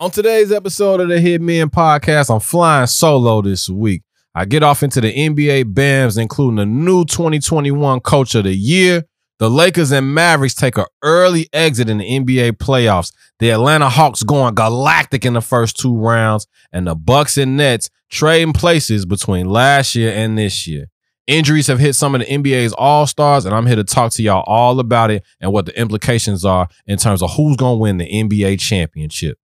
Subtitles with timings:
[0.00, 4.02] On today's episode of the Hitmen Podcast, I'm flying solo this week.
[4.34, 9.04] I get off into the NBA BAMs, including the new 2021 Coach of the Year.
[9.38, 13.12] The Lakers and Mavericks take an early exit in the NBA playoffs.
[13.38, 17.88] The Atlanta Hawks going galactic in the first two rounds, and the Bucks and Nets
[18.10, 20.86] trading places between last year and this year.
[21.28, 24.24] Injuries have hit some of the NBA's all stars, and I'm here to talk to
[24.24, 27.80] y'all all about it and what the implications are in terms of who's going to
[27.80, 29.38] win the NBA championship.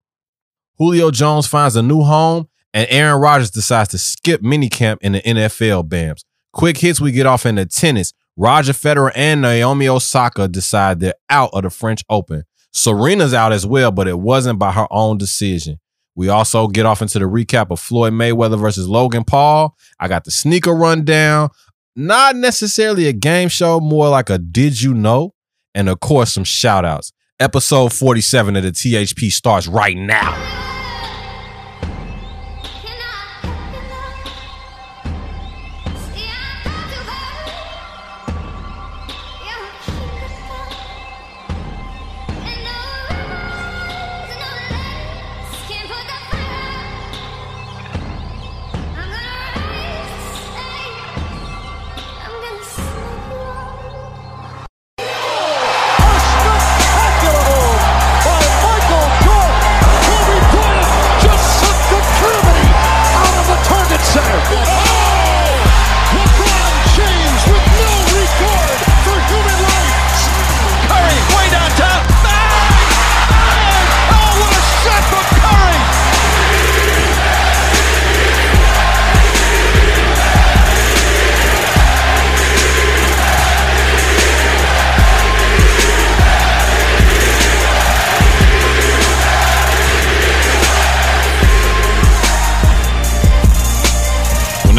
[0.81, 5.21] Julio Jones finds a new home, and Aaron Rodgers decides to skip minicamp in the
[5.21, 6.25] NFL BAMs.
[6.55, 8.15] Quick hits we get off into tennis.
[8.35, 12.45] Roger Federer and Naomi Osaka decide they're out of the French Open.
[12.73, 15.79] Serena's out as well, but it wasn't by her own decision.
[16.15, 19.77] We also get off into the recap of Floyd Mayweather versus Logan Paul.
[19.99, 21.51] I got the sneaker rundown.
[21.95, 25.35] Not necessarily a game show, more like a did you know?
[25.75, 27.13] And of course, some shout outs.
[27.39, 30.60] Episode 47 of the THP starts right now.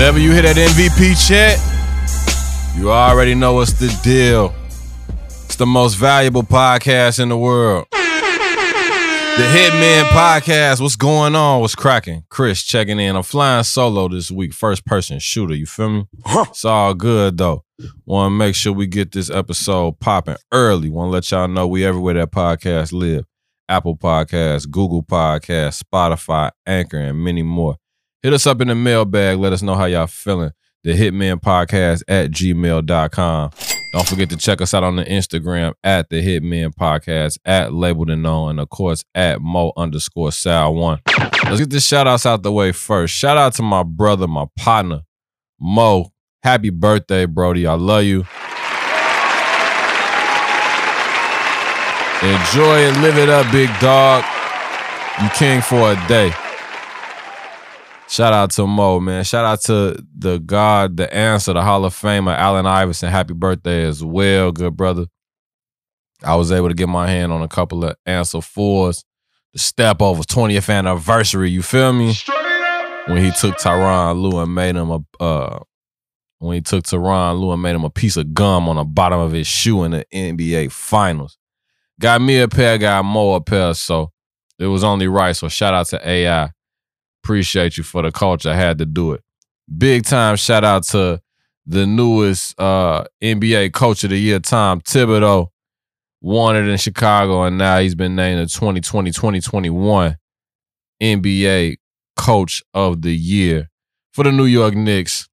[0.01, 1.59] Whenever you hit that MVP chat,
[2.75, 4.51] you already know what's the deal.
[5.27, 7.85] It's the most valuable podcast in the world.
[7.91, 7.97] The
[9.45, 10.81] Hitmen Podcast.
[10.81, 11.61] What's going on?
[11.61, 12.23] What's cracking?
[12.29, 13.15] Chris checking in.
[13.15, 14.53] I'm flying solo this week.
[14.53, 15.53] First person shooter.
[15.53, 16.07] You feel me?
[16.25, 17.63] It's all good though.
[18.03, 20.89] Want to make sure we get this episode popping early.
[20.89, 23.25] Want to let y'all know we everywhere that podcast live.
[23.69, 27.77] Apple Podcasts, Google Podcasts, Spotify, Anchor, and many more.
[28.23, 29.39] Hit us up in the mailbag.
[29.39, 30.51] Let us know how y'all feeling.
[30.83, 33.51] The Hitmen Podcast at gmail.com.
[33.93, 38.11] Don't forget to check us out on the Instagram at the Hitmen Podcast, at Labeled
[38.11, 40.99] and Known, and of course at Mo underscore Sal One.
[41.45, 43.13] Let's get the shout outs out the way first.
[43.13, 45.01] Shout out to my brother, my partner,
[45.59, 46.13] Mo.
[46.43, 47.67] Happy birthday, Brody.
[47.67, 48.19] I love you.
[52.23, 54.23] Enjoy it, live it up, big dog.
[55.21, 56.31] You king for a day.
[58.11, 59.23] Shout out to Mo, man.
[59.23, 63.09] Shout out to the God, the answer, the Hall of Famer, Allen Iverson.
[63.09, 65.05] Happy birthday as well, good brother.
[66.21, 69.05] I was able to get my hand on a couple of answer fours.
[69.53, 72.13] The step over 20th anniversary, you feel me?
[73.05, 75.59] When he took Tyronn Lue and made him a uh
[76.39, 79.21] when he took Tyronn Lue and made him a piece of gum on the bottom
[79.21, 81.37] of his shoe in the NBA finals.
[81.97, 84.11] Got me a pair, got Mo a pair, so
[84.59, 85.33] it was only right.
[85.33, 86.51] So shout out to AI.
[87.23, 88.49] Appreciate you for the culture.
[88.49, 89.21] I had to do it.
[89.77, 91.21] Big time shout out to
[91.65, 95.47] the newest uh, NBA coach of the year, Tom Thibodeau.
[96.23, 100.17] Wanted in Chicago, and now he's been named the 2020 2021
[101.01, 101.77] NBA
[102.15, 103.71] coach of the year
[104.13, 105.27] for the New York Knicks.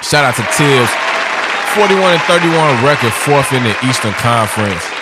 [0.00, 0.90] Shout out to Thibs.
[1.74, 5.01] 41 and 31 record, fourth in the Eastern Conference.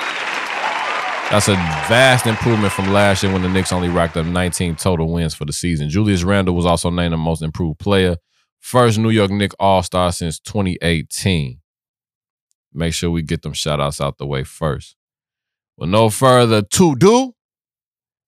[1.30, 5.12] That's a vast improvement from last year when the Knicks only racked up 19 total
[5.12, 5.88] wins for the season.
[5.88, 8.16] Julius Randle was also named the most improved player.
[8.58, 11.60] First New York Knicks All Star since 2018.
[12.74, 14.96] Make sure we get them shout outs out the way first.
[15.76, 17.32] With no further to do,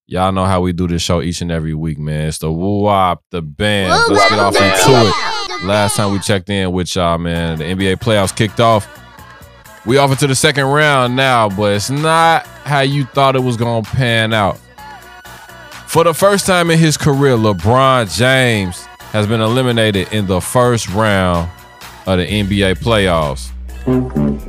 [0.07, 2.29] y'all know how we do this show each and every week, man.
[2.29, 3.91] It's the woo wop, the band.
[4.13, 5.65] Let's get off into it.
[5.67, 9.02] Last time we checked in with y'all, man, the NBA playoffs kicked off.
[9.85, 13.57] We off into the second round now, but it's not how you thought it was
[13.57, 14.59] going to pan out.
[15.89, 18.81] For the first time in his career, LeBron James
[19.13, 21.51] has been eliminated in the first round
[22.07, 23.51] of the NBA playoffs.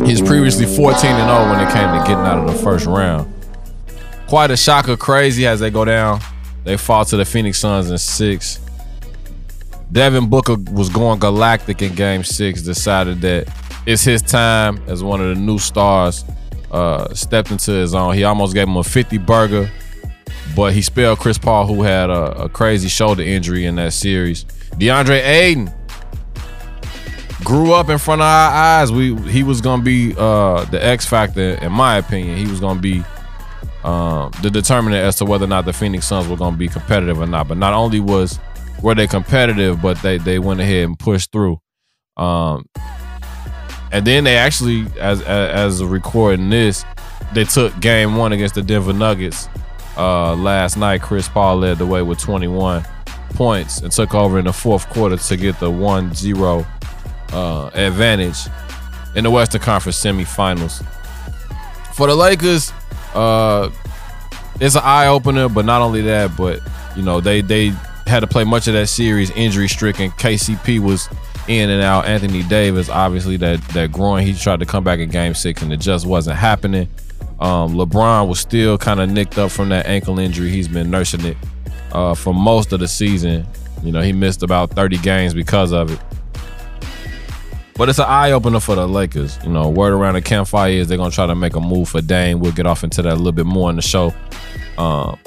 [0.06, 3.34] He's previously 14 and 0 when it came to getting out of the first round.
[4.28, 6.22] Quite a shocker, crazy as they go down.
[6.64, 8.60] They fall to the Phoenix Suns in six.
[9.92, 13.48] Devin Booker was going galactic in game six, decided that
[13.86, 16.26] it's his time as one of the new stars
[16.72, 18.16] uh, stepped into his own.
[18.16, 19.70] He almost gave him a 50 burger,
[20.56, 24.46] but he spelled Chris Paul, who had a, a crazy shoulder injury in that series.
[24.76, 25.72] DeAndre Ayton
[27.44, 28.92] grew up in front of our eyes.
[28.92, 32.38] We he was gonna be uh, the X factor, in my opinion.
[32.38, 33.04] He was gonna be
[33.84, 37.20] um, the determinant as to whether or not the Phoenix Suns were gonna be competitive
[37.20, 37.48] or not.
[37.48, 38.40] But not only was
[38.82, 41.60] were they competitive, but they they went ahead and pushed through.
[42.18, 42.66] Um,
[43.94, 46.84] and then they actually, as as, as recording this,
[47.34, 49.48] they took game one against the Denver Nuggets
[49.96, 51.04] uh, last night.
[51.04, 52.84] Chris Paul led the way with 21
[53.36, 56.66] points and took over in the fourth quarter to get the 1 0
[57.32, 58.38] uh, advantage
[59.16, 60.84] in the Western Conference semifinals.
[61.94, 62.72] For the Lakers,
[63.14, 63.70] uh,
[64.60, 66.62] it's an eye opener, but not only that, but
[66.96, 67.70] you know they they
[68.08, 70.10] had to play much of that series injury stricken.
[70.12, 71.10] KCP was
[71.48, 72.06] in and out.
[72.06, 75.72] Anthony Davis, obviously that that groin, he tried to come back in Game Six and
[75.72, 76.88] it just wasn't happening.
[77.40, 80.50] Um, LeBron was still kind of nicked up from that ankle injury.
[80.50, 81.38] He's been nursing it
[81.92, 83.46] uh, for most of the season.
[83.84, 86.00] You know, he missed about 30 games because of it.
[87.76, 89.38] But it's an eye opener for the Lakers.
[89.44, 92.02] You know, word around the campfire is they're gonna try to make a move for
[92.02, 92.40] Dame.
[92.40, 94.14] We'll get off into that a little bit more in the show.
[94.78, 95.18] Um,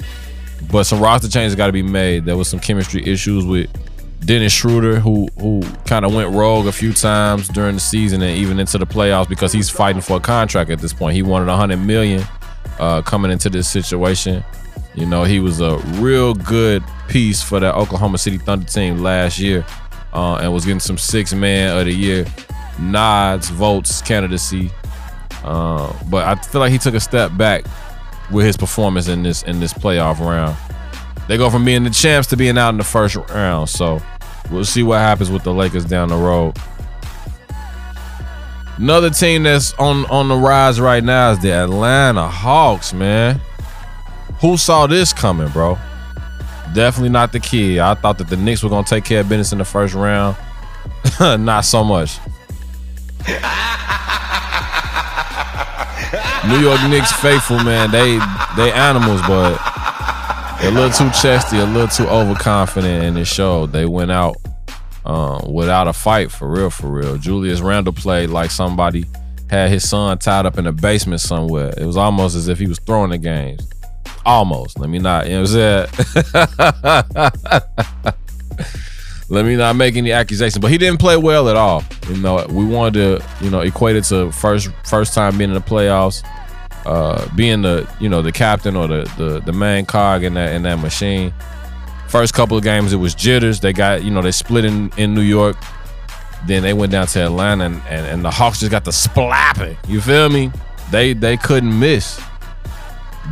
[0.71, 2.25] but some roster changes got to be made.
[2.25, 3.69] There was some chemistry issues with
[4.19, 8.37] Dennis Schroeder, who who kind of went rogue a few times during the season and
[8.37, 11.15] even into the playoffs because he's fighting for a contract at this point.
[11.15, 12.23] He wanted 100 million
[12.79, 14.43] uh, coming into this situation.
[14.95, 19.37] You know, he was a real good piece for that Oklahoma City Thunder team last
[19.39, 19.65] year
[20.13, 22.25] uh, and was getting some six man of the year
[22.79, 24.71] nods, votes, candidacy.
[25.43, 27.65] Uh, but I feel like he took a step back
[28.31, 30.57] with his performance in this in this playoff round.
[31.27, 33.69] They go from being the champs to being out in the first round.
[33.69, 34.01] So
[34.49, 36.57] we'll see what happens with the Lakers down the road.
[38.77, 43.41] Another team that's on on the rise right now is the Atlanta Hawks, man.
[44.39, 45.79] Who saw this coming, bro?
[46.75, 47.79] Definitely not the kid.
[47.79, 50.37] I thought that the Knicks were gonna take care of business in the first round.
[51.19, 52.19] not so much.
[56.47, 57.89] New York Knicks faithful, man.
[57.89, 58.19] They
[58.55, 59.57] they animals, but
[60.61, 63.71] a little too chesty, a little too overconfident, and it showed.
[63.71, 64.35] They went out
[65.05, 67.17] um, without a fight, for real, for real.
[67.17, 69.05] Julius Randle played like somebody
[69.49, 71.73] had his son tied up in a basement somewhere.
[71.77, 73.69] It was almost as if he was throwing the games.
[74.25, 74.79] Almost.
[74.79, 78.13] Let me not, you know what I'm saying?
[79.29, 81.83] Let me not make any accusations, but he didn't play well at all.
[82.09, 85.53] You know, we wanted to, you know, equate it to first first time being in
[85.53, 86.23] the playoffs
[86.87, 90.53] uh, being the you know the captain or the, the the main cog in that
[90.53, 91.33] in that machine.
[92.07, 93.59] First couple of games it was jitters.
[93.59, 95.57] They got you know they split in in New York.
[96.45, 99.75] Then they went down to Atlanta and, and, and the Hawks just got the splapping.
[99.87, 100.51] You feel me?
[100.89, 102.19] They they couldn't miss.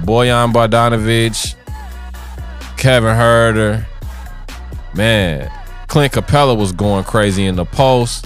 [0.03, 1.55] Boyan Bogdanovic,
[2.75, 3.85] Kevin Huerter,
[4.93, 5.49] man,
[5.87, 8.25] Clint Capela was going crazy in the post.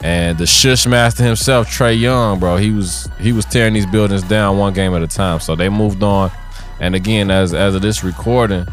[0.00, 4.22] And the shush master himself, Trae Young, bro, he was he was tearing these buildings
[4.22, 5.40] down one game at a time.
[5.40, 6.30] So they moved on.
[6.80, 8.64] And again, as as of this recording,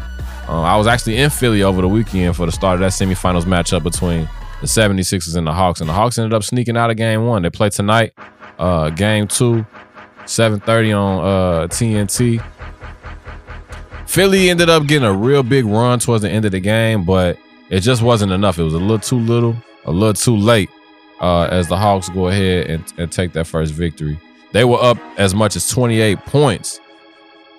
[0.48, 3.42] uh, I was actually in Philly over the weekend for the start of that semifinals
[3.42, 4.28] matchup between
[4.60, 5.80] the 76ers and the Hawks.
[5.80, 7.42] And the Hawks ended up sneaking out of game one.
[7.42, 8.12] They play tonight,
[8.60, 9.66] uh, game two,
[10.26, 12.40] 7:30 on uh, TNT.
[14.06, 17.36] Philly ended up getting a real big run towards the end of the game, but
[17.68, 18.60] it just wasn't enough.
[18.60, 20.70] It was a little too little, a little too late
[21.20, 24.18] uh, as the Hawks go ahead and, and take that first victory.
[24.52, 26.80] They were up as much as 28 points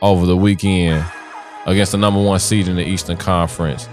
[0.02, 1.06] over the weekend
[1.66, 3.88] against the number one seed in the Eastern Conference.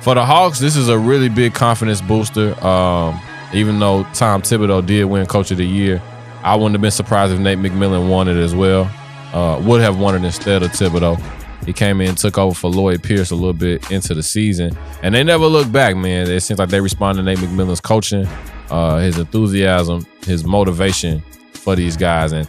[0.00, 2.58] For the Hawks, this is a really big confidence booster.
[2.64, 3.20] Um,
[3.52, 6.02] even though Tom Thibodeau did win Coach of the Year,
[6.42, 8.90] I wouldn't have been surprised if Nate McMillan won it as well.
[9.32, 11.20] Uh, would have won it instead of Thibodeau.
[11.66, 15.14] He came in, took over for Lloyd Pierce a little bit into the season, and
[15.14, 16.30] they never looked back, man.
[16.30, 18.26] It seems like they responded to Nate McMillan's coaching
[18.70, 21.22] uh, his enthusiasm, his motivation
[21.52, 22.32] for these guys.
[22.32, 22.48] And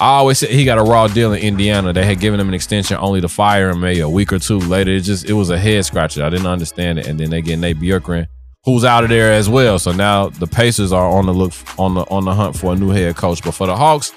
[0.00, 1.92] I always said he got a raw deal in Indiana.
[1.92, 4.58] They had given him an extension only to fire him maybe a week or two
[4.58, 4.90] later.
[4.90, 6.24] It just it was a head scratcher.
[6.24, 7.06] I didn't understand it.
[7.06, 8.26] And then they get Nate Bjorkgren,
[8.64, 9.78] who's out of there as well.
[9.78, 12.76] So now the Pacers are on the look on the on the hunt for a
[12.76, 13.42] new head coach.
[13.44, 14.12] But for the Hawks,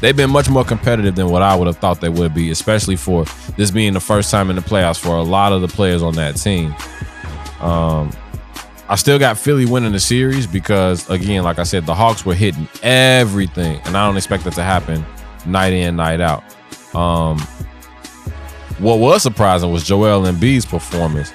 [0.00, 2.96] they've been much more competitive than what I would have thought they would be, especially
[2.96, 3.26] for
[3.58, 6.14] this being the first time in the playoffs for a lot of the players on
[6.14, 6.74] that team.
[7.60, 8.12] Um,
[8.88, 12.34] I still got Philly winning the series because, again, like I said, the Hawks were
[12.34, 15.04] hitting everything, and I don't expect that to happen
[15.44, 16.42] night in, night out.
[16.94, 17.38] Um,
[18.78, 21.32] what was surprising was Joel Embiid's performance.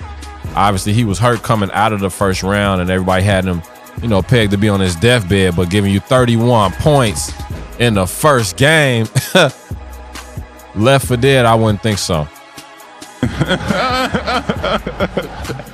[0.55, 3.61] Obviously, he was hurt coming out of the first round, and everybody had him,
[4.01, 5.55] you know, pegged to be on his deathbed.
[5.55, 7.31] But giving you 31 points
[7.79, 9.07] in the first game,
[10.75, 12.27] Left for dead, I wouldn't think so.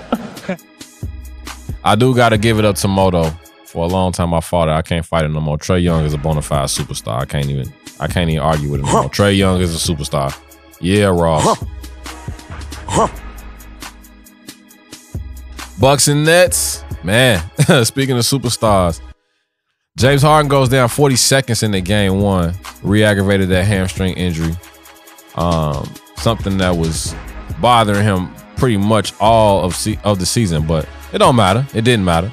[1.89, 3.31] I do got to give it up to Moto.
[3.65, 4.73] For a long time, I fought it.
[4.73, 5.57] I can't fight it no more.
[5.57, 7.19] Trae Young is a bona fide superstar.
[7.19, 7.73] I can't even.
[7.99, 8.85] I can't even argue with him.
[8.85, 9.09] No more.
[9.09, 10.39] Trae Young is a superstar.
[10.79, 11.57] Yeah, Ross.
[15.79, 17.43] Bucks and Nets, man.
[17.85, 19.01] speaking of superstars,
[19.97, 22.53] James Harden goes down 40 seconds in the game one,
[22.83, 24.53] re-aggravated that hamstring injury.
[25.33, 27.15] Um, something that was
[27.59, 31.65] bothering him pretty much all of se- of the season, but it don't matter.
[31.73, 32.31] It didn't matter.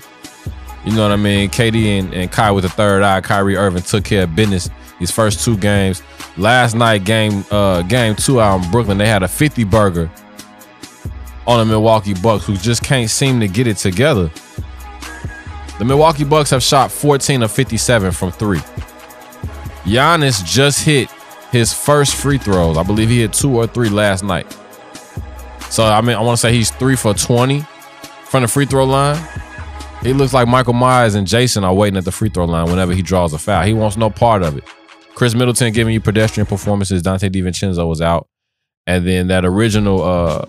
[0.85, 1.51] You know what I mean?
[1.51, 3.21] KD and, and Kai with the third eye.
[3.21, 6.03] Kyrie Irving took care of business these first two games.
[6.37, 10.11] Last night, game uh, game two out in Brooklyn, they had a 50 burger
[11.47, 14.31] on the Milwaukee Bucks, who just can't seem to get it together.
[15.79, 18.61] The Milwaukee Bucks have shot 14 of 57 from three.
[19.85, 21.11] Giannis just hit
[21.53, 22.77] his first free throws.
[22.77, 24.57] I believe he hit two or three last night.
[25.71, 27.65] So I mean, I want to say he's three for 20
[28.29, 29.21] from the free throw line.
[30.03, 32.95] He looks like Michael Myers and Jason are waiting at the free throw line whenever
[32.95, 33.65] he draws a foul.
[33.65, 34.65] He wants no part of it.
[35.15, 37.03] Khris Middleton giving you pedestrian performances.
[37.03, 38.29] Donte DiVincenzo was out,
[38.87, 40.47] and then that original uh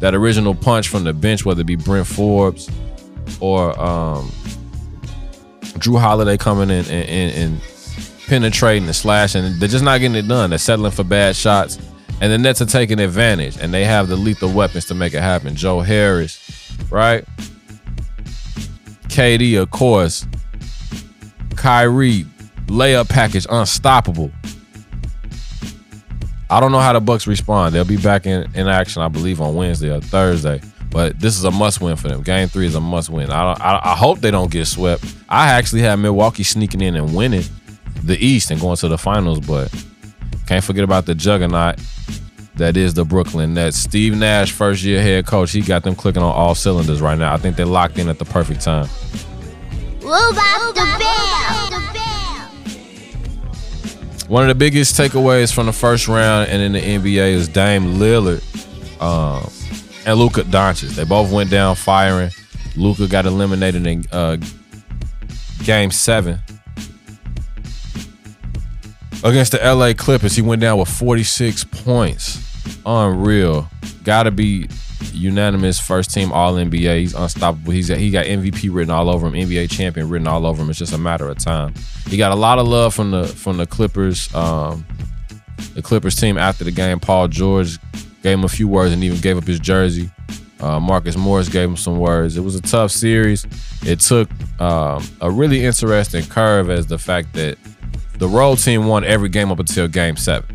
[0.00, 2.68] that original punch from the bench, whether it be Bryn Forbes
[3.40, 4.30] or um
[5.78, 7.60] Jrue Holiday coming in and, and, and
[8.26, 10.50] penetrating and slashing, they're just not getting it done.
[10.50, 11.78] They're settling for bad shots.
[12.20, 15.20] And the Nets are taking advantage, and they have the lethal weapons to make it
[15.20, 15.54] happen.
[15.54, 16.45] Joe Harris,
[16.90, 17.24] right?
[19.08, 20.26] KD, of course.
[21.56, 22.24] Kyrie,
[22.66, 24.30] layup package, unstoppable.
[26.48, 27.74] I don't know how the Bucks respond.
[27.74, 30.60] They'll be back in, in action, I believe, on Wednesday or Thursday.
[30.90, 32.22] But this is a must win for them.
[32.22, 33.30] Game three is a must win.
[33.30, 35.04] I, I, I hope they don't get swept.
[35.28, 37.42] I actually have Milwaukee sneaking in and winning
[38.02, 39.72] the East and going to the finals, but
[40.46, 41.80] can't forget about the juggernaut
[42.56, 43.76] that is the Brooklyn Nets.
[43.76, 47.32] Steve Nash, first year head coach, he got them clicking on all cylinders right now.
[47.32, 48.88] I think they're locked in at the perfect time.
[54.28, 57.94] One of the biggest takeaways from the first round and in the NBA is Dame
[57.94, 58.42] Lillard
[59.00, 59.48] um,
[60.04, 60.96] and Luka Doncic.
[60.96, 62.30] They both went down firing.
[62.74, 64.36] Luka got eliminated in uh,
[65.62, 66.40] game seven
[69.26, 70.36] against the LA Clippers.
[70.36, 72.42] He went down with 46 points.
[72.84, 73.68] Unreal.
[74.04, 74.68] Gotta be
[75.12, 77.00] unanimous first team All NBA.
[77.00, 77.72] He's unstoppable.
[77.72, 80.70] He's he got MVP written all over him, NBA champion written all over him.
[80.70, 81.74] It's just a matter of time.
[82.08, 84.86] He got a lot of love from the from the Clippers, um,
[85.74, 87.00] the Clippers team after the game.
[87.00, 87.78] Paul George
[88.22, 90.10] gave him a few words and even gave up his jersey.
[90.58, 92.36] Uh, Marcus Morris gave him some words.
[92.36, 93.46] It was a tough series.
[93.82, 97.58] It took um, a really interesting curve as the fact that
[98.18, 100.54] the road team won every game up until game seven.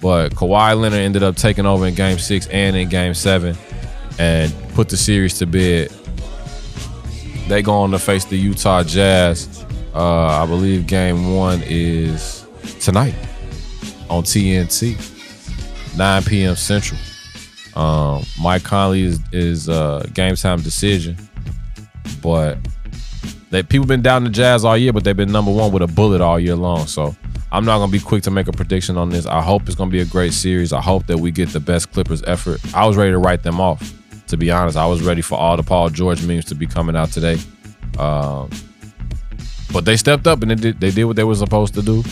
[0.00, 3.56] But Kawhi Leonard ended up taking over in game six and in game seven
[4.18, 5.90] and put the series to bed.
[7.48, 9.64] They go on to face the Utah Jazz.
[9.94, 12.46] Uh, I believe game one is
[12.80, 13.14] tonight
[14.08, 14.96] on TNT,
[15.96, 16.56] 9 p.m.
[16.56, 17.00] Central.
[17.76, 21.16] Um, Mike Conley is, is a game time decision,
[22.22, 22.58] but
[23.50, 25.86] they people been down the Jazz all year, but they've been number one with a
[25.86, 26.86] bullet all year long.
[26.86, 27.14] So
[27.52, 29.26] I'm not gonna be quick to make a prediction on this.
[29.26, 30.72] I hope it's gonna be a great series.
[30.72, 32.60] I hope that we get the best Clippers effort.
[32.74, 33.92] I was ready to write them off.
[34.28, 36.94] To be honest, I was ready for all the Paul George memes to be coming
[36.94, 37.38] out today.
[37.98, 38.48] Um,
[39.72, 42.04] but they stepped up and they did they did what they were supposed to do.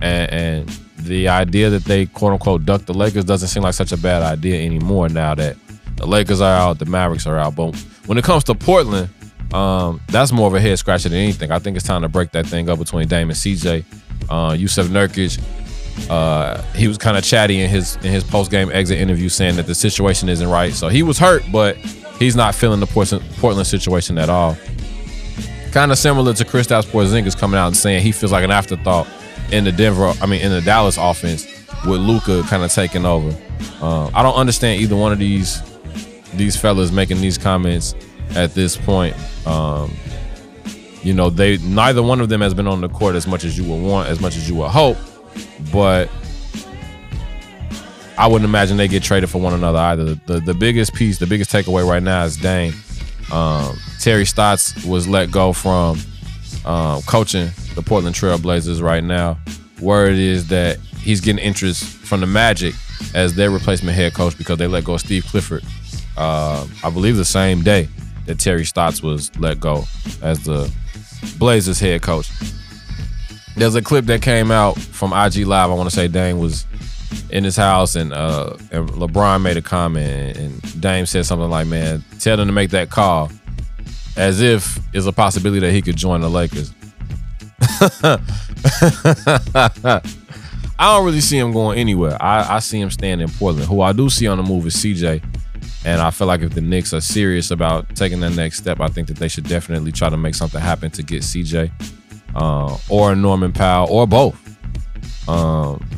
[0.00, 3.92] And, and the idea that they quote unquote ducked the Lakers doesn't seem like such
[3.92, 5.56] a bad idea anymore now that
[5.96, 7.54] the Lakers are out, the Mavericks are out.
[7.54, 7.76] But
[8.06, 9.10] when it comes to Portland,
[9.52, 11.50] um, that's more of a head scratcher than anything.
[11.50, 13.84] I think it's time to break that thing up between Dame and CJ.
[14.28, 15.40] Uh, Jusuf Nurkic,
[16.10, 19.56] uh, he was kind of chatty in his in his post game exit interview, saying
[19.56, 20.72] that the situation isn't right.
[20.72, 21.76] So he was hurt, but
[22.18, 24.56] he's not feeling the Portland situation at all.
[25.72, 29.06] Kind of similar to Kristaps Porzingis coming out and saying he feels like an afterthought
[29.52, 31.46] in the Denver, I mean in the Dallas offense
[31.86, 33.36] with Luka kind of taking over.
[33.80, 35.62] Uh, I don't understand either one of these
[36.34, 37.94] these fellas making these comments
[38.34, 39.16] at this point.
[39.46, 39.92] Um,
[41.02, 43.56] you know, they neither one of them has been on the court as much as
[43.56, 44.98] you would want, as much as you would hope,
[45.72, 46.10] but
[48.18, 50.14] I wouldn't imagine they get traded for one another either.
[50.14, 52.74] The the, biggest piece, the biggest takeaway right now is Dame.
[53.32, 56.00] Um, Terry Stotts was let go from
[56.64, 59.38] um, coaching the Portland Trail Blazers right now.
[59.80, 62.74] Word is that he's getting interest from the Magic
[63.14, 65.62] as their replacement head coach because they let go of Steve Clifford.
[66.16, 67.88] Uh, I believe the same day
[68.26, 69.84] that Terry Stotts was let go
[70.22, 70.72] as the
[71.38, 72.30] Blazers head coach.
[73.56, 75.70] There's a clip that came out from IG Live.
[75.70, 76.66] I want to say Dame was
[77.30, 81.66] in his house, and uh, and LeBron made a comment, and Dame said something like,
[81.66, 83.30] "Man, tell them to make that call,"
[84.16, 86.72] as if it's a possibility that he could join the Lakers.
[90.78, 92.22] I don't really see him going anywhere.
[92.22, 93.66] I, I see him staying in Portland.
[93.66, 95.22] Who I do see on the move is CJ.
[95.86, 98.88] And I feel like if the Knicks are serious about taking that next step, I
[98.88, 101.70] think that they should definitely try to make something happen to get CJ
[102.34, 104.36] uh, or Norman Powell or both.
[105.28, 105.88] Um,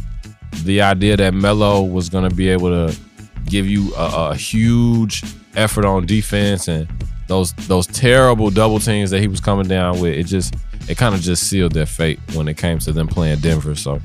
[0.65, 2.99] the idea that Melo was going to be able to
[3.47, 5.23] give you a, a, huge
[5.57, 6.87] effort on defense and
[7.27, 10.55] those those terrible double teams that he was coming down with, it just
[10.87, 13.75] it kind of just sealed their fate when it came to them playing Denver.
[13.75, 14.03] So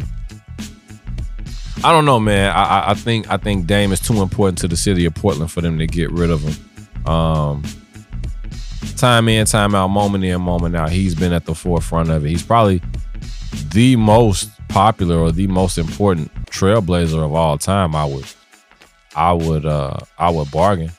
[1.86, 2.52] I don't know, man.
[2.56, 5.60] I, I think I think Dame is too important to the city of Portland for
[5.60, 7.06] them to get rid of him.
[7.12, 7.63] Um,
[8.96, 10.92] time in, time out, moment in, moment out.
[10.92, 12.30] He's been at the forefront of it.
[12.30, 12.82] He's probably
[13.72, 17.96] the most popular or the most important trailblazer of all time.
[17.96, 18.25] I would,
[19.16, 20.92] I would, uh, I would bargain.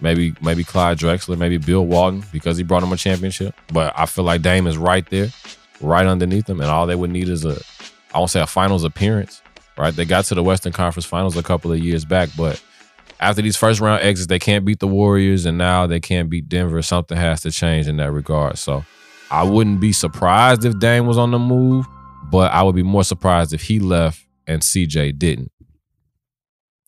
[0.00, 3.54] Maybe, maybe Clyde Drexler, maybe Bill Walton because he brought him a championship.
[3.72, 5.30] But I feel like Dame is right there,
[5.80, 7.58] right underneath him, and all they would need is a,
[8.12, 9.40] I won't say a finals appearance,
[9.76, 9.94] right?
[9.94, 12.62] They got to the Western Conference Finals a couple of years back, but
[13.20, 16.48] after these first round exits, they can't beat the Warriors, and now they can't beat
[16.48, 16.82] Denver.
[16.82, 18.58] Something has to change in that regard.
[18.58, 18.84] So
[19.30, 21.86] I wouldn't be surprised if Dame was on the move,
[22.30, 25.50] but I would be more surprised if he left and CJ didn't.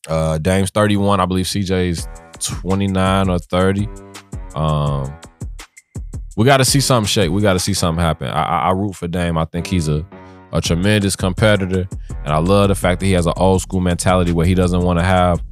[0.09, 1.21] Uh, Dame's 31.
[1.21, 2.07] I believe CJ's
[2.39, 3.89] 29 or 30.
[4.55, 5.13] Um,
[6.37, 7.31] we got to see something shake.
[7.31, 8.29] We got to see something happen.
[8.29, 9.39] I, I, I root for Dame.
[9.39, 10.07] I think he's a
[10.53, 11.89] a tremendous competitor,
[12.25, 14.83] and I love the fact that he has an old school mentality where he doesn't
[14.83, 15.43] want to have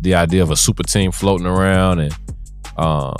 [0.00, 2.14] the idea of a super team floating around and
[2.76, 3.14] um,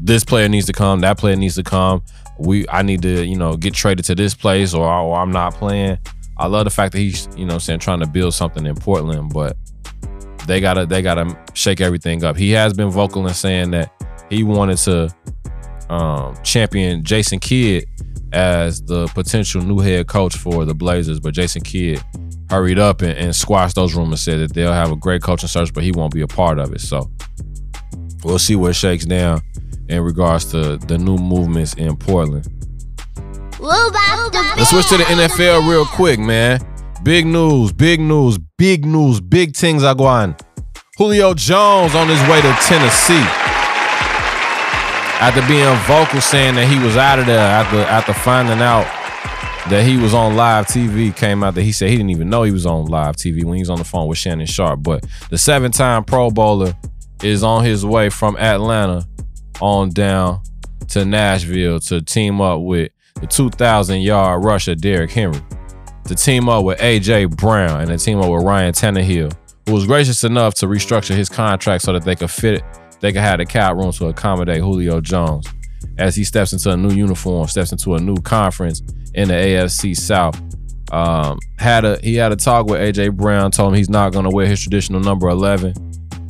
[0.00, 2.02] this player needs to come, that player needs to come.
[2.38, 5.54] We I need to you know get traded to this place or, or I'm not
[5.54, 5.98] playing.
[6.36, 9.32] I love the fact that he's you know saying trying to build something in Portland,
[9.32, 9.56] but
[10.46, 12.36] they gotta they gotta shake everything up.
[12.36, 13.92] He has been vocal in saying that
[14.30, 15.14] he wanted to
[15.88, 17.86] um, champion Jason Kidd
[18.32, 22.02] as the potential new head coach for the Blazers, but Jason Kidd
[22.50, 25.72] hurried up and, and squashed those rumors, said that they'll have a great coaching search,
[25.72, 26.80] but he won't be a part of it.
[26.80, 27.10] So
[28.24, 29.40] we'll see what shakes down
[29.88, 32.46] in regards to the new movements in Portland.
[33.60, 36.60] Let's switch to the NFL real quick, man.
[37.02, 40.36] Big news, big news, big news, big things are going.
[40.96, 43.47] Julio Jones on his way to Tennessee
[45.20, 48.84] after being vocal saying that he was out of there after after finding out
[49.68, 52.42] that he was on live TV came out that he said he didn't even know
[52.42, 54.82] he was on live TV when he was on the phone with Shannon Sharpe.
[54.82, 56.74] But the seven-time Pro Bowler
[57.22, 59.06] is on his way from Atlanta
[59.60, 60.40] on down
[60.88, 65.40] to Nashville to team up with the 2,000 yard rusher Derrick Henry,
[66.06, 69.84] to team up with AJ Brown and to team up with Ryan Tannehill, who was
[69.84, 72.62] gracious enough to restructure his contract so that they could fit
[73.00, 75.46] they can have the cap room to accommodate Julio Jones
[75.98, 78.80] as he steps into a new uniform, steps into a new conference
[79.14, 80.40] in the AFC South.
[80.92, 84.24] Um, had a he had a talk with AJ Brown, told him he's not going
[84.24, 85.74] to wear his traditional number 11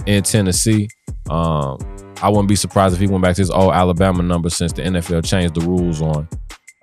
[0.07, 0.89] in Tennessee.
[1.31, 1.79] Um,
[2.21, 4.83] I wouldn't be surprised if he went back to his old Alabama number since the
[4.83, 6.29] NFL changed the rules on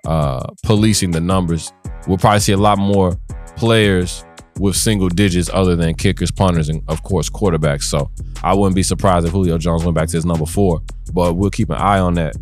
[0.06, 1.72] uh, policing the numbers.
[2.06, 3.18] We'll probably see a lot more
[3.56, 4.24] players
[4.58, 7.84] with single digits other than kickers, punters, and of course quarterbacks.
[7.84, 8.10] So
[8.42, 10.80] I wouldn't be surprised if Julio Jones went back to his number four,
[11.12, 12.34] but we'll keep an eye on that.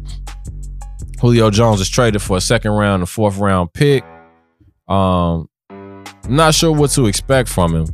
[1.21, 4.05] Julio Jones is traded for a second round and fourth round pick.
[4.89, 5.49] Um,
[6.29, 7.87] not sure what to expect from him.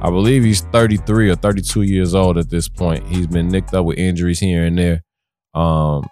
[0.00, 3.06] I believe he's 33 or 32 years old at this point.
[3.06, 5.02] He's been nicked up with injuries here and there.
[5.54, 6.06] Um,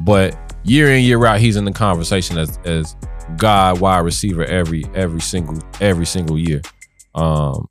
[0.00, 2.96] but year in year out, he's in the conversation as as
[3.36, 6.62] God wide receiver every every single every single year.
[7.14, 7.68] Um,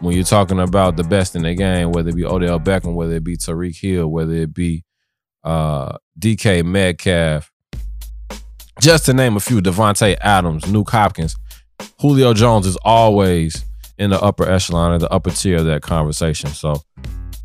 [0.00, 3.14] when you're talking about the best in the game, whether it be Odell Beckham, whether
[3.14, 4.84] it be Tyreek Hill, whether it be
[5.44, 7.50] uh, DK Metcalf,
[8.80, 11.36] just to name a few, Davante Adams, Nuk Hopkins,
[12.00, 13.64] Julio Jones is always
[13.98, 16.50] in the upper echelon or the upper tier of that conversation.
[16.50, 16.82] So,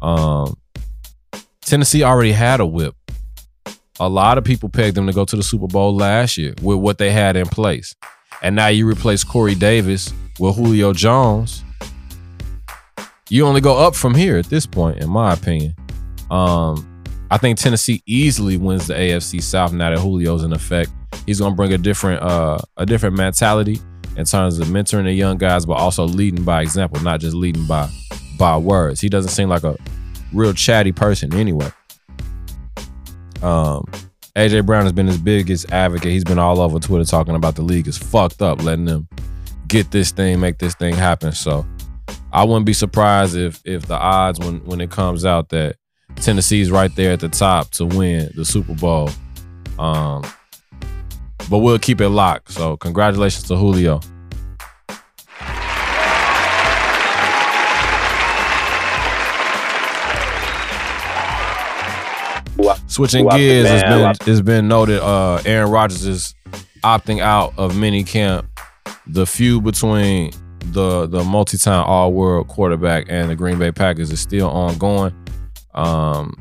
[0.02, 0.56] um,
[1.62, 2.96] Tennessee already had a whip
[4.00, 6.78] a lot of people pegged them to go to the Super Bowl last year with
[6.78, 7.96] what they had in place.
[8.42, 11.64] And now you replace Corey Davis with Julio Jones.
[13.30, 15.76] You only go up from here at this point, in my opinion.
[16.32, 20.92] Um, I think Tennessee easily wins the AFC South now that Julio's in effect.
[21.26, 23.80] He's gonna bring a different uh, a different mentality
[24.18, 27.66] in terms of mentoring the young guys, but also leading by example, not just leading
[27.68, 27.88] by
[28.38, 29.02] by words.
[29.02, 29.78] He doesn't seem like a
[30.34, 31.72] real chatty person anyway.
[33.44, 33.86] Um,
[34.36, 36.12] AJ Brown has been his biggest advocate.
[36.12, 39.08] He's been all over Twitter talking about the league is fucked up, letting them
[39.68, 41.32] get this thing, make this thing happen.
[41.32, 41.66] So
[42.32, 45.76] I wouldn't be surprised if if the odds when when it comes out that
[46.16, 49.10] Tennessee's right there at the top to win the Super Bowl.
[49.78, 50.24] Um,
[51.50, 52.52] but we'll keep it locked.
[52.52, 54.00] So congratulations to Julio.
[63.00, 66.36] Switching gears, it's been it's been noted uh, Aaron Rodgers is
[66.84, 68.48] opting out of mini camp.
[69.08, 74.50] The feud between the the multi-time all-world quarterback and the Green Bay Packers is still
[74.50, 75.16] ongoing.
[75.74, 76.36] Um,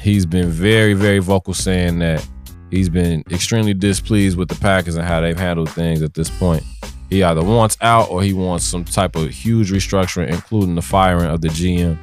[0.00, 2.26] he's been very, very vocal saying that
[2.70, 6.62] he's been extremely displeased with the Packers and how they've handled things at this point.
[7.10, 11.26] He either wants out or he wants some type of huge restructuring, including the firing
[11.26, 11.98] of the GM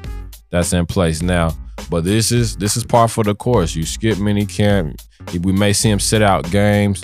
[0.51, 1.51] that's in place now.
[1.89, 3.75] But this is this is par for the course.
[3.75, 5.01] You skip mini camp.
[5.43, 7.03] We may see him sit out games.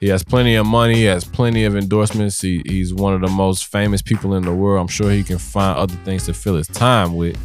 [0.00, 0.94] He has plenty of money.
[0.94, 2.40] He has plenty of endorsements.
[2.40, 4.80] He, he's one of the most famous people in the world.
[4.80, 7.38] I'm sure he can find other things to fill his time with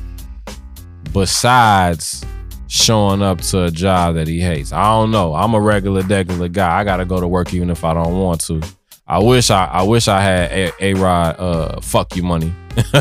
[1.14, 2.26] besides
[2.68, 4.72] showing up to a job that he hates.
[4.74, 5.34] I don't know.
[5.34, 6.80] I'm a regular, regular guy.
[6.80, 8.62] I gotta go to work even if I don't want to.
[9.08, 12.54] I wish I I wish I had a, a rod uh fuck you money.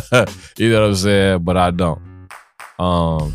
[0.59, 1.45] you know what I'm saying?
[1.45, 2.10] But I don't.
[2.81, 3.35] Um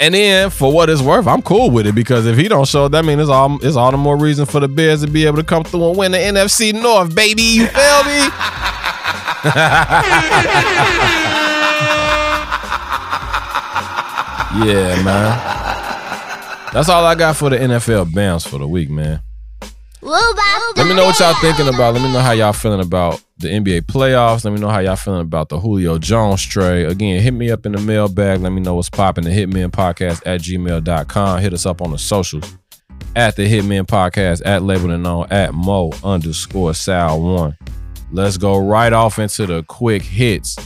[0.00, 2.88] and then for what it's worth, I'm cool with it because if he don't show,
[2.88, 5.36] that means it's all it's all the more reason for the Bears to be able
[5.36, 7.42] to come through and win the NFC North, baby.
[7.42, 8.18] You feel me?
[14.66, 15.38] yeah, man.
[16.72, 19.20] That's all I got for the NFL bounce for the week, man.
[20.02, 21.92] Let me know what y'all thinking about.
[21.94, 24.44] Let me know how y'all feeling about the NBA playoffs.
[24.44, 26.86] Let me know how y'all feeling about the Julio Jones trade.
[26.86, 28.40] Again, hit me up in the mailbag.
[28.40, 29.24] Let me know what's popping.
[29.24, 31.40] The Hitmen Podcast at gmail.com.
[31.40, 32.56] Hit us up on the socials
[33.16, 37.56] at the Hitmen Podcast, at labeled and known, at Mo underscore Sal one.
[38.12, 40.56] Let's go right off into the quick hits.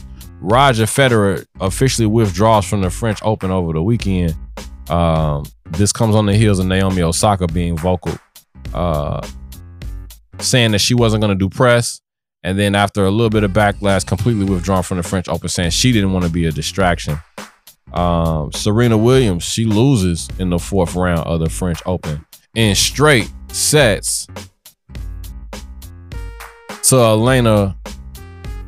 [0.41, 4.35] Roger Federer officially withdraws from the French Open over the weekend.
[4.91, 8.19] Um, this comes on the heels of Naomi Osaka being vocal,
[8.75, 9.27] uh,
[10.41, 12.01] saying that she wasn't going to do press
[12.45, 15.71] and then after a little bit of backlash, completely withdrawn from the French Open, saying
[15.71, 17.19] she didn't want to be a distraction.
[17.95, 23.33] Um, Serena Williams, she loses in the fourth round of the French Open in straight
[23.49, 24.27] sets
[26.83, 27.77] to Elena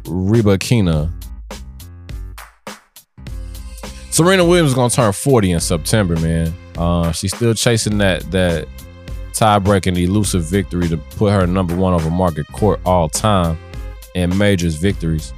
[0.05, 1.13] Rybakina.
[4.11, 6.55] Serena Williams is gonna turn 40 in September, man.
[6.79, 8.67] Uh, she's still chasing that that
[9.35, 13.59] tie-breaking elusive victory to put her number one over Margaret Court all time
[14.17, 15.33] in majors victories.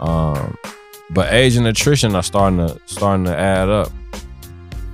[0.00, 0.56] Um,
[1.10, 3.92] but age and attrition are starting to starting to add up.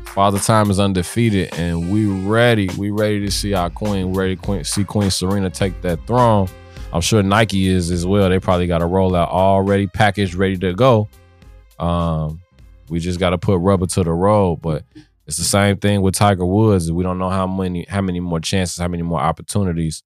[0.06, 2.68] Father Time is undefeated, and we ready.
[2.76, 4.10] We ready to see our queen.
[4.10, 6.48] We Ready to see Queen Serena take that throne.
[6.92, 8.28] I'm sure Nike is as well.
[8.28, 11.08] They probably got a rollout already packaged, ready to go.
[11.78, 12.42] Um,
[12.90, 14.60] we just got to put rubber to the road.
[14.60, 14.84] But
[15.26, 16.92] it's the same thing with Tiger Woods.
[16.92, 20.02] We don't know how many how many more chances, how many more opportunities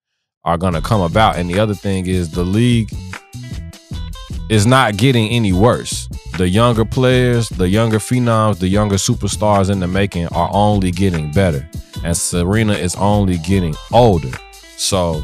[0.47, 1.37] are going to come about.
[1.37, 2.91] And the other thing is the league
[4.49, 6.09] is not getting any worse.
[6.39, 11.33] The younger players, the younger phenoms, the younger superstars in the making are only getting
[11.33, 11.69] better.
[12.05, 14.31] And Serena is only getting older.
[14.77, 15.23] So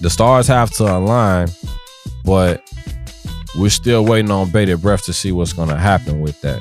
[0.00, 1.48] the stars have to align,
[2.24, 2.62] but
[3.56, 6.60] we're still waiting on bated breath to see what's going to happen with that.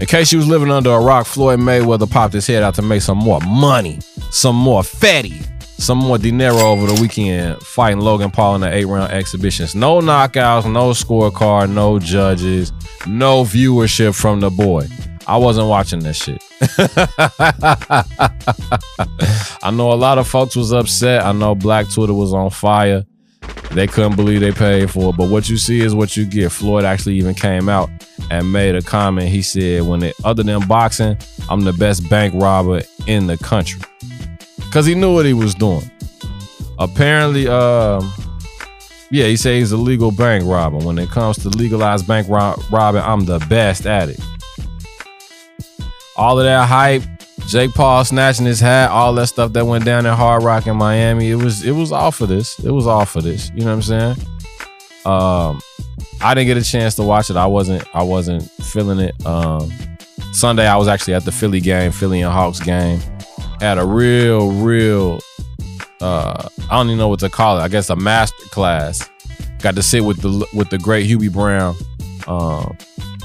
[0.00, 2.82] In case you was living under a rock, Floyd Mayweather popped his head out to
[2.82, 5.40] make some more money, some more fatty,
[5.78, 9.76] some more dinero over the weekend fighting Logan Paul in the eight round exhibitions.
[9.76, 12.72] No knockouts, no scorecard, no judges,
[13.06, 14.88] no viewership from the boy.
[15.26, 16.42] I wasn't watching this shit.
[19.62, 21.24] I know a lot of folks was upset.
[21.24, 23.04] I know Black Twitter was on fire.
[23.74, 25.16] They couldn't believe they paid for it.
[25.16, 26.52] But what you see is what you get.
[26.52, 27.90] Floyd actually even came out
[28.30, 29.28] and made a comment.
[29.28, 31.18] He said, when it, other than boxing,
[31.50, 33.80] I'm the best bank robber in the country.
[34.72, 35.90] Cause he knew what he was doing.
[36.78, 38.12] Apparently, um,
[39.10, 40.78] yeah, he says he's a legal bank robber.
[40.78, 44.20] When it comes to legalized bank robbing, I'm the best at it.
[46.16, 47.02] All of that hype,
[47.46, 50.76] Jake Paul snatching his hat, all that stuff that went down in Hard Rock in
[50.76, 51.30] Miami.
[51.30, 52.58] It was it was all for this.
[52.60, 53.50] It was all for this.
[53.54, 54.16] You know what I'm saying?
[55.04, 55.60] Um,
[56.20, 57.36] I didn't get a chance to watch it.
[57.36, 59.26] I wasn't I wasn't feeling it.
[59.26, 59.70] Um,
[60.32, 63.00] Sunday I was actually at the Philly game, Philly and Hawks game.
[63.60, 65.20] Had a real, real
[66.00, 67.62] uh, I don't even know what to call it.
[67.62, 69.08] I guess a master class.
[69.60, 71.74] Got to sit with the with the great Hubie Brown.
[72.26, 72.76] Um,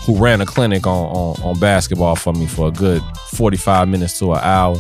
[0.10, 4.18] who ran a clinic on, on, on basketball for me for a good 45 minutes
[4.18, 4.76] to an hour.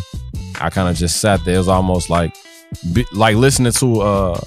[0.59, 1.55] I kind of just sat there.
[1.55, 2.35] It was almost like
[3.13, 4.39] like listening to uh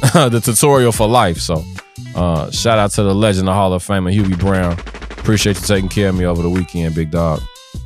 [0.28, 1.38] the tutorial for life.
[1.38, 1.64] So
[2.16, 4.72] uh shout out to the legend of Hall of Famer Hubie Brown.
[5.12, 7.40] Appreciate you taking care of me over the weekend, big dog.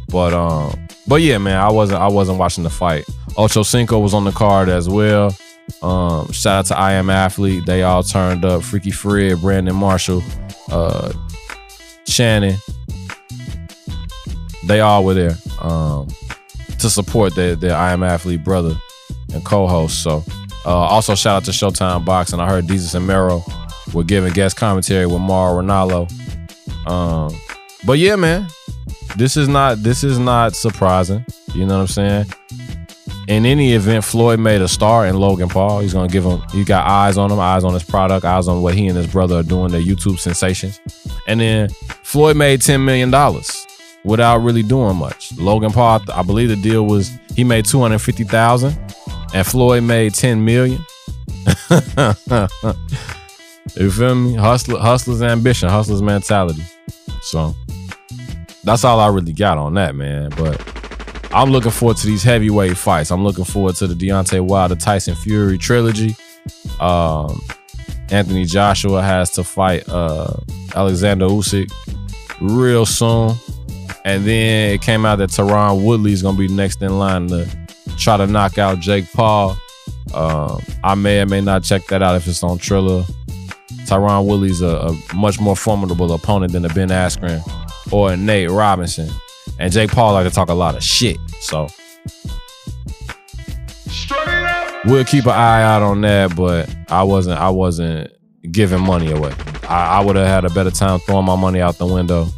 [0.09, 3.05] But um, but yeah, man, I wasn't I wasn't watching the fight.
[3.37, 5.37] Ocho Cinco was on the card as well.
[5.83, 7.67] Um, shout out to I Am Athlete.
[7.67, 8.63] They all turned up.
[8.63, 10.23] Freaky Fred, Brandon Marshall,
[10.71, 11.13] uh,
[12.15, 12.57] Shannon.
[14.67, 16.09] They all were there um,
[16.79, 18.77] to support their, their I Am Athlete brother
[19.33, 20.03] and co-host.
[20.03, 20.23] So
[20.65, 22.39] uh, also shout out to Showtime Boxing.
[22.39, 23.43] I heard Desus and Mero
[23.93, 26.09] were giving guest commentary with Mauro Ranallo.
[26.89, 27.37] Um,
[27.85, 28.47] but yeah, man,
[29.17, 31.25] this is not this is not surprising.
[31.53, 32.27] You know what I'm saying?
[33.27, 35.81] In any event, Floyd made a star in Logan Paul.
[35.81, 36.43] He's gonna give him.
[36.53, 39.07] He got eyes on him, eyes on his product, eyes on what he and his
[39.07, 39.73] brother are doing.
[39.73, 40.79] Their YouTube sensations,
[41.27, 41.69] and then
[42.03, 43.67] Floyd made ten million dollars
[44.05, 45.37] without really doing much.
[45.39, 48.79] Logan Paul, I believe the deal was he made two hundred fifty thousand,
[49.35, 50.85] and Floyd made ten million.
[53.77, 54.35] you feel me?
[54.35, 56.63] Hustler, hustler's ambition, hustler's mentality.
[57.23, 57.55] So
[58.63, 60.31] that's all I really got on that, man.
[60.37, 60.63] But
[61.33, 63.11] I'm looking forward to these heavyweight fights.
[63.11, 66.17] I'm looking forward to the Deontay Wilder Tyson Fury trilogy.
[66.81, 67.41] Um,
[68.11, 70.35] Anthony Joshua has to fight uh,
[70.75, 71.73] Alexander Usyk
[72.41, 73.35] real soon.
[74.05, 75.31] And then it came out that
[75.83, 77.49] Woodley is going to be next in line to
[77.99, 79.57] try to knock out Jake Paul.
[80.13, 83.05] Um, I may or may not check that out if it's on Triller.
[83.87, 87.43] Tyron Woodley's a, a much more formidable opponent than a Ben Askren
[87.93, 89.09] or Nate Robinson.
[89.59, 91.19] And Jake Paul like to talk a lot of shit.
[91.41, 91.69] So
[94.87, 98.11] we'll keep an eye out on that, but I wasn't I wasn't
[98.51, 99.33] giving money away.
[99.69, 102.29] I, I would have had a better time throwing my money out the window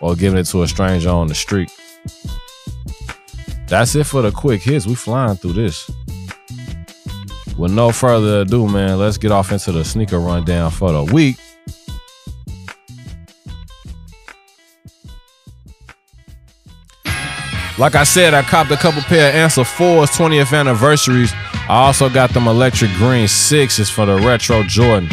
[0.00, 1.72] or giving it to a stranger on the street.
[3.66, 4.86] That's it for the quick hits.
[4.86, 5.90] We flying through this.
[7.56, 11.36] With no further ado, man, let's get off into the sneaker rundown for the week.
[17.76, 21.32] Like I said, I copped a couple pair of Answer 4's 20th anniversaries.
[21.66, 25.08] I also got them electric green sixes for the retro Jordan.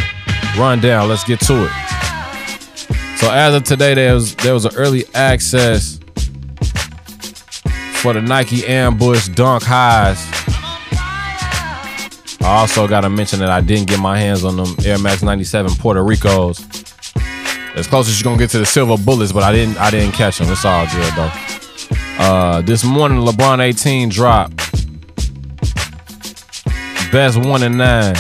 [0.58, 1.72] Rundown, let's get to it.
[3.18, 6.00] So as of today, there was there was an early access
[7.94, 10.20] for the Nike Ambush Dunk Highs.
[12.42, 15.22] I also got to mention that I didn't get my hands on them Air Max
[15.22, 16.60] 97 Puerto Ricos.
[17.76, 20.14] As close as you're gonna get to the silver bullets, but I didn't I didn't
[20.14, 20.52] catch them.
[20.52, 21.32] It's all good though.
[22.20, 24.71] Uh, this morning, LeBron 18 dropped.
[27.12, 28.16] Best one and nine.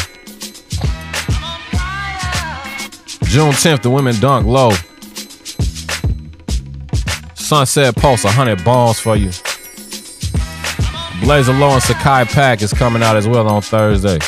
[3.23, 4.71] June 10th, the women dunk low.
[7.35, 9.31] Sunset Pulse, 100 balls for you.
[11.21, 14.19] Blazer Low and Sacai Pack is coming out as well on Thursday.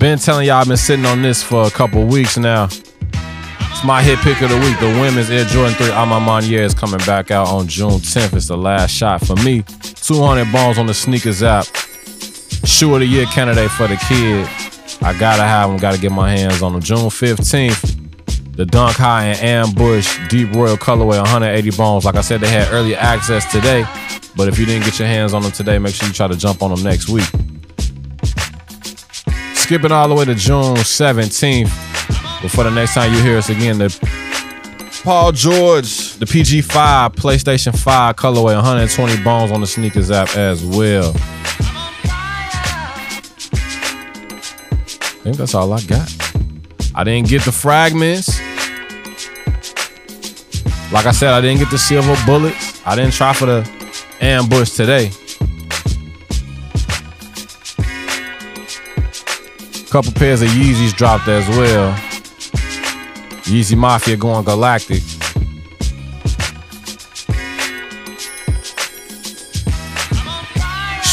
[0.00, 2.64] Been telling y'all I've been sitting on this for a couple weeks now.
[2.64, 4.80] It's my hit pick of the week.
[4.80, 8.34] The women's Air Jordan 3 A Ma Maniére is coming back out on June 10th.
[8.34, 9.62] It's the last shot for me.
[10.02, 11.66] 200 bones on the sneakers app.
[12.78, 14.46] Shoe of the year candidate for the kid.
[15.02, 16.80] I gotta have them, gotta get my hands on them.
[16.80, 22.04] June 15th, the Dunk High and Ambush Deep Royal Colorway 180 bones.
[22.04, 23.84] Like I said, they had early access today.
[24.36, 26.36] But if you didn't get your hands on them today, make sure you try to
[26.36, 27.26] jump on them next week.
[29.54, 33.78] Skipping all the way to June 17th, before the next time you hear us again,
[33.78, 33.88] the
[35.02, 41.12] Paul George, the PG5, PlayStation 5 colorway, 120 bones on the sneakers app as well.
[45.28, 46.10] Think that's all I got.
[46.94, 48.40] I didn't get the fragments.
[50.90, 52.80] Like I said, I didn't get the silver bullets.
[52.86, 53.70] I didn't try for the
[54.22, 55.10] ambush today.
[59.90, 61.92] Couple pairs of Yeezys dropped as well.
[63.44, 65.02] Yeezy Mafia going galactic.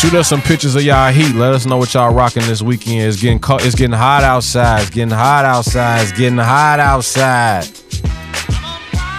[0.05, 1.33] Shoot us some pictures of y'all heat.
[1.33, 3.01] Let us know what y'all rocking this weekend.
[3.01, 4.81] It's getting co- it's getting hot outside.
[4.81, 6.03] It's getting hot outside.
[6.03, 7.63] It's getting hot outside.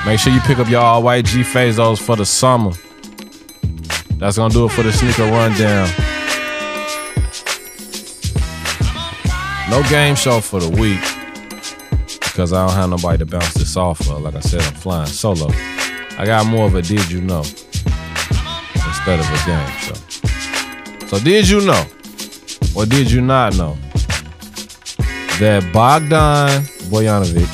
[0.07, 2.71] Make sure you pick up y'all white G Fazos for the summer.
[4.19, 5.89] That's gonna do it for the sneaker rundown.
[9.69, 11.01] No game show for the week
[12.21, 14.21] because I don't have nobody to bounce this off of.
[14.21, 15.49] Like I said, I'm flying solo.
[16.17, 20.06] I got more of a did you know instead of a game show.
[21.09, 21.85] So did you know
[22.75, 23.77] or did you not know
[25.41, 27.49] that Bogdan Bogdanovic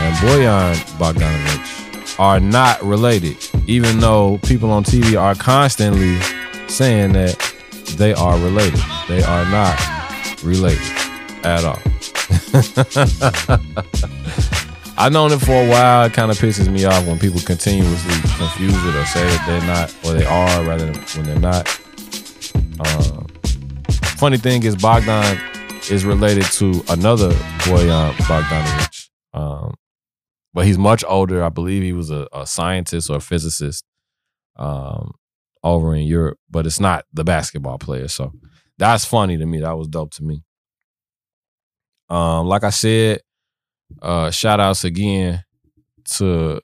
[0.00, 6.18] and Boyan Bogdanovic are not related even though people on TV are constantly
[6.68, 7.36] saying that
[7.96, 8.80] they are related.
[9.08, 9.78] They are not
[10.42, 10.80] related
[11.44, 11.78] at all.
[14.96, 16.06] I've known it for a while.
[16.06, 19.66] It kind of pisses me off when people continuously confuse it or say that they're
[19.66, 21.80] not or they are rather than when they're not.
[22.80, 23.26] Um,
[24.16, 25.38] funny thing is, Bogdan
[25.90, 29.08] is related to another Bojan Bogdanovic.
[29.32, 29.74] Um,
[30.52, 31.44] but he's much older.
[31.44, 33.84] I believe he was a, a scientist or a physicist
[34.56, 35.12] um,
[35.62, 38.08] over in Europe, but it's not the basketball player.
[38.08, 38.32] So
[38.78, 39.60] that's funny to me.
[39.60, 40.42] That was dope to me.
[42.08, 43.20] Um, like I said,
[44.00, 45.44] uh, shout outs again
[46.16, 46.60] to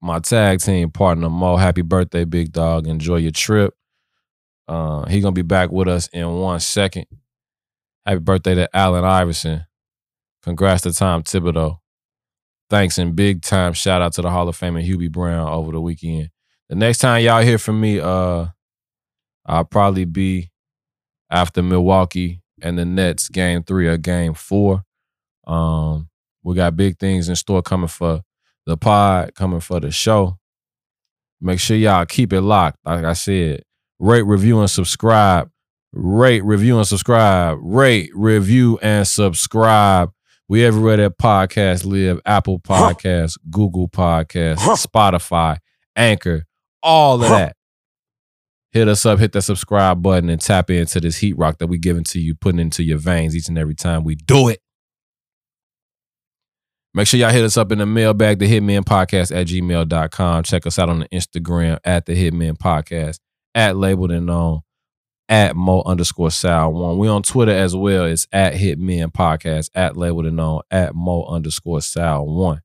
[0.00, 1.56] my tag team partner Mo.
[1.56, 2.86] Happy birthday, big dog.
[2.86, 3.74] Enjoy your trip.
[4.68, 7.06] Uh, he gonna be back with us in one second.
[8.04, 9.64] Happy birthday to Allen Iverson.
[10.42, 11.78] Congrats to Tom Thibodeau.
[12.70, 15.72] Thanks and big time shout out to the Hall of Fame and Hubie Brown over
[15.72, 16.30] the weekend.
[16.68, 18.46] The next time y'all hear from me, uh,
[19.46, 20.50] I'll probably be
[21.30, 24.84] after Milwaukee and the Nets game three or game four.
[25.46, 26.10] Um,
[26.42, 28.22] we got big things in store coming for
[28.66, 30.38] the pod, coming for the show.
[31.40, 32.78] Make sure y'all keep it locked.
[32.84, 33.62] Like I said,
[33.98, 35.50] rate, review, and subscribe.
[35.92, 37.58] Rate, review, and subscribe.
[37.60, 40.10] Rate, review, and subscribe.
[40.48, 44.56] We everywhere that podcast live Apple Podcasts, Google Podcasts,
[44.86, 45.58] Spotify,
[45.94, 46.44] Anchor,
[46.82, 47.54] all of that.
[48.72, 51.78] Hit us up, hit that subscribe button, and tap into this heat rock that we
[51.78, 54.60] giving to you, putting into your veins each and every time we do it.
[56.94, 60.42] Make sure y'all hit us up in the mailbag, the Hitmen Podcast at gmail.com.
[60.42, 63.18] Check us out on the Instagram at the Hitmen Podcast,
[63.58, 64.60] at labeled and known,
[65.28, 66.96] at Mo underscore Sal one.
[66.96, 68.04] We on Twitter as well.
[68.04, 72.62] It's at Hitmen Podcast, at labeled and known, at Mo underscore Sal one.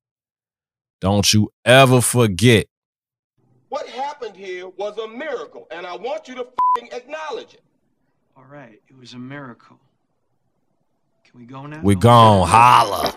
[1.02, 2.68] Don't you ever forget.
[3.70, 6.46] What happened here was a miracle, and I want you to
[6.92, 7.64] acknowledge it.
[8.38, 9.80] All right, it was a miracle.
[11.24, 11.82] Can we go now?
[11.82, 13.12] We gone holla.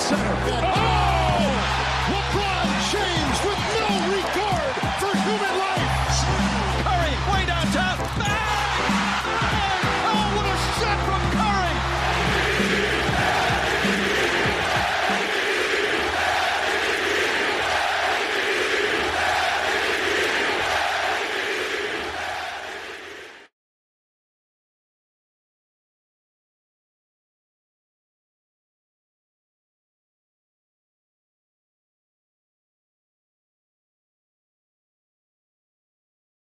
[0.00, 0.34] Center.
[0.46, 0.89] Oh!